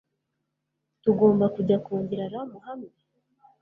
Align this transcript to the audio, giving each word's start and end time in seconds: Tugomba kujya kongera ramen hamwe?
Tugomba 1.03 1.45
kujya 1.55 1.77
kongera 1.85 2.31
ramen 2.33 2.61
hamwe? 2.67 2.91